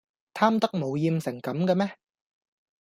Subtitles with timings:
[0.33, 1.95] 貪得無厭成咁㗎咩